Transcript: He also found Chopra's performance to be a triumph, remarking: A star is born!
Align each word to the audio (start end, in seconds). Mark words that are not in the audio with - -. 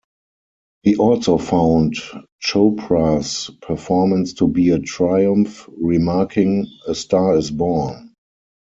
He 0.81 0.95
also 0.95 1.37
found 1.37 1.93
Chopra's 2.43 3.51
performance 3.61 4.33
to 4.33 4.47
be 4.47 4.71
a 4.71 4.79
triumph, 4.79 5.69
remarking: 5.77 6.65
A 6.87 6.95
star 6.95 7.35
is 7.37 7.51
born! 7.51 8.11